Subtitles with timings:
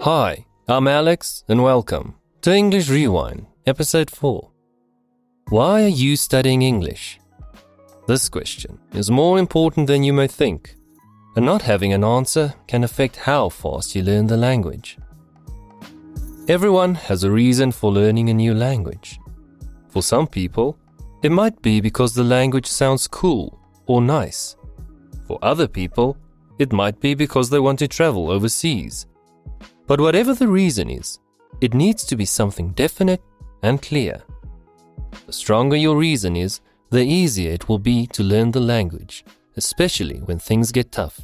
[0.00, 4.50] Hi, I'm Alex, and welcome to English Rewind, Episode 4.
[5.48, 7.18] Why are you studying English?
[8.06, 10.76] This question is more important than you may think,
[11.34, 14.98] and not having an answer can affect how fast you learn the language.
[16.46, 19.18] Everyone has a reason for learning a new language.
[19.88, 20.78] For some people,
[21.22, 24.56] it might be because the language sounds cool or nice.
[25.26, 26.18] For other people,
[26.58, 29.06] it might be because they want to travel overseas.
[29.86, 31.18] But whatever the reason is,
[31.60, 33.22] it needs to be something definite
[33.62, 34.22] and clear.
[35.26, 39.24] The stronger your reason is, the easier it will be to learn the language,
[39.56, 41.20] especially when things get tough.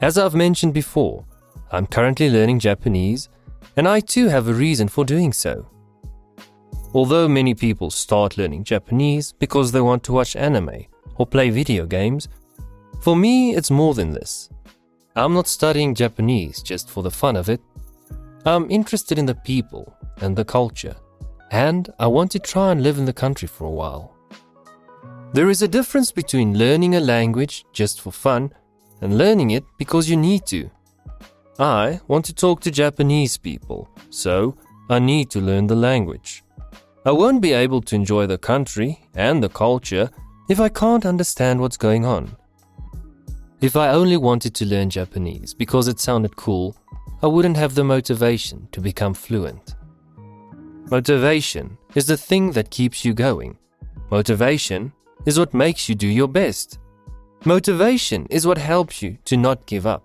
[0.00, 1.24] As I've mentioned before,
[1.70, 3.28] I'm currently learning Japanese,
[3.76, 5.66] and I too have a reason for doing so.
[6.94, 10.84] Although many people start learning Japanese because they want to watch anime
[11.16, 12.28] or play video games,
[13.00, 14.50] for me it's more than this.
[15.14, 17.60] I'm not studying Japanese just for the fun of it.
[18.46, 20.96] I'm interested in the people and the culture,
[21.50, 24.16] and I want to try and live in the country for a while.
[25.34, 28.52] There is a difference between learning a language just for fun
[29.02, 30.70] and learning it because you need to.
[31.58, 34.56] I want to talk to Japanese people, so
[34.88, 36.42] I need to learn the language.
[37.04, 40.08] I won't be able to enjoy the country and the culture
[40.48, 42.34] if I can't understand what's going on.
[43.62, 46.74] If I only wanted to learn Japanese because it sounded cool,
[47.22, 49.76] I wouldn't have the motivation to become fluent.
[50.90, 53.56] Motivation is the thing that keeps you going.
[54.10, 54.92] Motivation
[55.26, 56.80] is what makes you do your best.
[57.44, 60.02] Motivation is what helps you to not give up.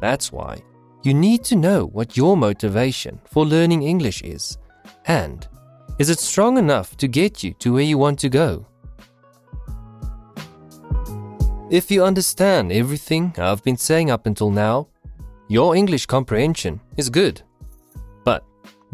[0.00, 0.62] That's why
[1.02, 4.56] you need to know what your motivation for learning English is
[5.06, 5.48] and
[5.98, 8.67] is it strong enough to get you to where you want to go?
[11.70, 14.88] If you understand everything I've been saying up until now,
[15.48, 17.42] your English comprehension is good.
[18.24, 18.42] But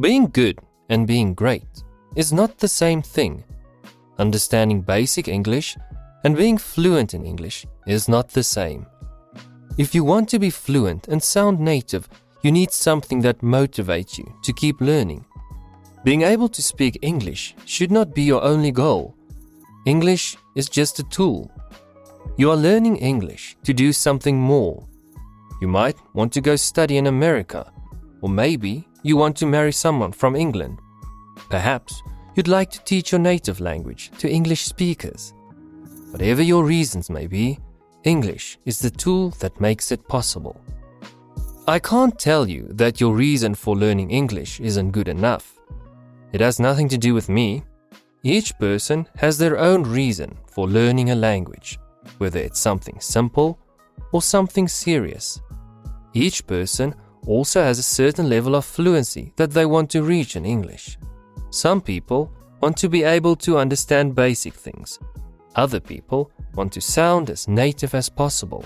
[0.01, 0.59] being good
[0.89, 1.85] and being great
[2.17, 3.45] is not the same thing.
[4.19, 5.77] Understanding basic English
[6.25, 8.87] and being fluent in English is not the same.
[9.79, 12.09] If you want to be fluent and sound native,
[12.43, 15.25] you need something that motivates you to keep learning.
[16.03, 19.15] Being able to speak English should not be your only goal.
[19.87, 21.53] English is just a tool
[22.37, 24.87] you are learning English to do something more.
[25.61, 27.73] You might want to go study in America,
[28.21, 30.81] or maybe you want to marry someone from England.
[31.49, 32.03] Perhaps
[32.35, 35.33] you'd like to teach your native language to English speakers.
[36.11, 37.59] Whatever your reasons may be,
[38.03, 40.61] English is the tool that makes it possible.
[41.69, 45.59] I can't tell you that your reason for learning English isn't good enough.
[46.33, 47.63] It has nothing to do with me.
[48.25, 51.79] Each person has their own reason for learning a language
[52.19, 53.59] whether it's something simple
[54.13, 55.41] or something serious.
[56.13, 56.95] Each person
[57.27, 60.99] also has a certain level of fluency that they want to reach in English.
[61.51, 64.99] Some people want to be able to understand basic things.
[65.57, 68.65] Other people want to sound as native as possible.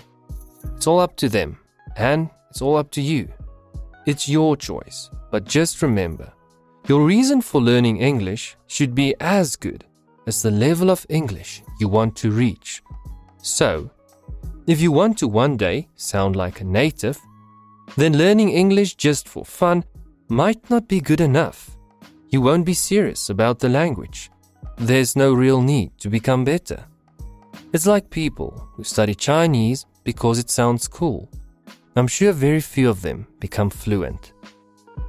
[0.76, 1.58] It's all up to them,
[1.96, 3.28] and it's all up to you.
[4.06, 6.32] It's your choice, but just remember
[6.88, 9.84] your reason for learning English should be as good
[10.26, 12.82] as the level of English you want to reach.
[13.42, 13.90] So,
[14.66, 17.18] if you want to one day sound like a native,
[17.96, 19.84] then learning English just for fun
[20.28, 21.70] might not be good enough.
[22.30, 24.30] You won't be serious about the language.
[24.76, 26.84] There's no real need to become better.
[27.72, 31.28] It's like people who study Chinese because it sounds cool.
[31.96, 34.32] I'm sure very few of them become fluent.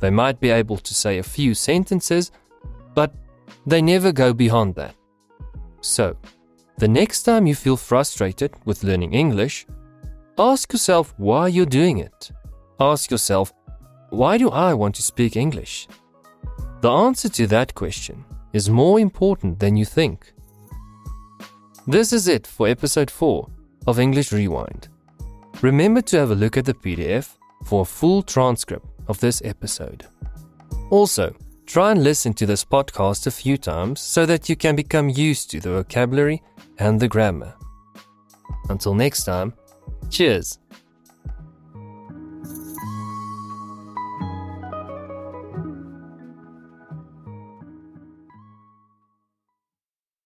[0.02, 2.32] They might be able to say a few sentences,
[2.96, 3.14] but
[3.66, 4.96] they never go beyond that.
[5.82, 6.16] So,
[6.80, 9.68] the next time you feel frustrated with learning English,
[10.38, 12.32] ask yourself why you're doing it.
[12.80, 13.52] Ask yourself,
[14.12, 15.90] why do I want to speak English?
[16.80, 18.24] The answer to that question
[18.54, 20.32] is more important than you think.
[21.86, 23.50] This is it for episode 4
[23.86, 24.88] of English Rewind.
[25.62, 27.36] Remember to have a look at the PDF
[27.66, 30.06] for a full transcript of this episode.
[30.92, 31.36] Also,
[31.70, 35.52] try and listen to this podcast a few times so that you can become used
[35.52, 36.42] to the vocabulary
[36.80, 37.54] and the grammar.
[38.70, 39.54] Until next time,
[40.10, 40.58] cheers!